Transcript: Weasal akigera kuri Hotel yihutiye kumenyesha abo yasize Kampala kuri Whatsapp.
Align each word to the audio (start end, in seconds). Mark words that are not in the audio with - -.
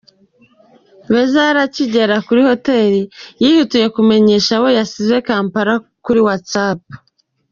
Weasal 1.11 1.55
akigera 1.67 2.15
kuri 2.27 2.41
Hotel 2.49 2.91
yihutiye 3.41 3.85
kumenyesha 3.95 4.51
abo 4.57 4.67
yasize 4.77 5.15
Kampala 5.27 5.73
kuri 6.05 6.19
Whatsapp. 6.27 6.81